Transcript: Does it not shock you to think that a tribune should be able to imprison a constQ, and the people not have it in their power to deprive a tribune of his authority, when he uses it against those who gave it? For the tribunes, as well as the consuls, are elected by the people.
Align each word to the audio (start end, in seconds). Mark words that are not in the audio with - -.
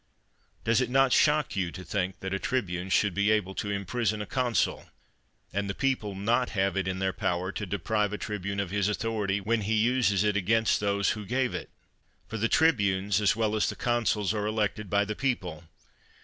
Does 0.63 0.81
it 0.81 0.89
not 0.89 1.13
shock 1.13 1.55
you 1.55 1.71
to 1.73 1.83
think 1.83 2.21
that 2.21 2.33
a 2.33 2.39
tribune 2.39 2.89
should 2.89 3.13
be 3.13 3.29
able 3.29 3.53
to 3.53 3.69
imprison 3.69 4.19
a 4.19 4.25
constQ, 4.25 4.87
and 5.53 5.69
the 5.69 5.75
people 5.75 6.15
not 6.15 6.49
have 6.57 6.75
it 6.75 6.87
in 6.87 6.97
their 6.97 7.13
power 7.13 7.51
to 7.51 7.67
deprive 7.67 8.11
a 8.11 8.17
tribune 8.17 8.59
of 8.59 8.71
his 8.71 8.89
authority, 8.89 9.39
when 9.39 9.61
he 9.61 9.75
uses 9.75 10.23
it 10.23 10.35
against 10.35 10.79
those 10.79 11.11
who 11.11 11.23
gave 11.23 11.53
it? 11.53 11.69
For 12.27 12.37
the 12.39 12.49
tribunes, 12.49 13.21
as 13.21 13.35
well 13.35 13.55
as 13.55 13.69
the 13.69 13.75
consuls, 13.75 14.33
are 14.33 14.47
elected 14.47 14.89
by 14.89 15.05
the 15.05 15.15
people. 15.15 15.65